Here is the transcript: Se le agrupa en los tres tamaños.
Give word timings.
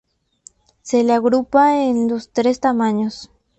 Se 0.81 1.03
le 1.03 1.13
agrupa 1.13 1.79
en 1.83 2.07
los 2.07 2.31
tres 2.31 2.59
tamaños. 2.59 3.29